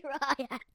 Riot. 0.04 0.71